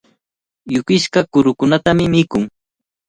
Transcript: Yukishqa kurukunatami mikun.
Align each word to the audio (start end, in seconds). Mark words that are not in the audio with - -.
Yukishqa 0.73 1.21
kurukunatami 1.31 2.05
mikun. 2.13 2.43